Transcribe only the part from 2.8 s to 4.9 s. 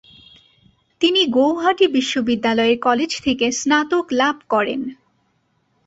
College থেকে স্নাতক লাভ করেন।